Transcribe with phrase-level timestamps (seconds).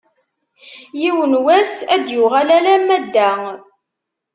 [1.01, 3.31] Yiwen n wass ad d-yuɣal alamma d da.